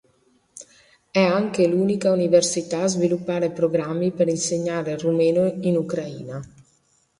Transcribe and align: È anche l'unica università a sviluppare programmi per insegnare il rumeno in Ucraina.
È 1.11 1.19
anche 1.21 1.67
l'unica 1.67 2.09
università 2.11 2.81
a 2.81 2.87
sviluppare 2.87 3.51
programmi 3.51 4.09
per 4.09 4.29
insegnare 4.29 4.93
il 4.93 4.97
rumeno 4.99 5.45
in 5.61 5.77
Ucraina. 5.77 6.41